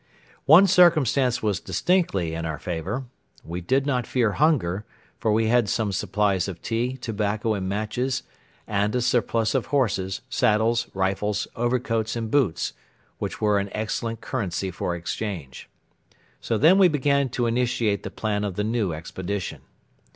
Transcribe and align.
One 0.47 0.65
circumstance 0.65 1.43
was 1.43 1.59
distinctly 1.59 2.33
in 2.33 2.43
our 2.43 2.57
favor. 2.57 3.05
We 3.45 3.61
did 3.61 3.85
not 3.85 4.07
fear 4.07 4.31
hunger, 4.31 4.83
for 5.19 5.31
we 5.31 5.45
had 5.45 5.69
some 5.69 5.91
supplies 5.91 6.47
of 6.47 6.59
tea, 6.59 6.97
tobacco 6.97 7.53
and 7.53 7.69
matches 7.69 8.23
and 8.65 8.95
a 8.95 9.01
surplus 9.01 9.53
of 9.53 9.67
horses, 9.67 10.21
saddles, 10.27 10.87
rifles, 10.95 11.47
overcoats 11.55 12.15
and 12.15 12.31
boots, 12.31 12.73
which 13.19 13.39
were 13.39 13.59
an 13.59 13.69
excellent 13.73 14.21
currency 14.21 14.71
for 14.71 14.95
exchange. 14.95 15.69
So 16.39 16.57
then 16.57 16.79
we 16.79 16.87
began 16.87 17.29
to 17.37 17.45
initiate 17.45 18.01
the 18.01 18.09
plan 18.09 18.43
of 18.43 18.55
the 18.55 18.63
new 18.63 18.93
expedition. 18.93 19.61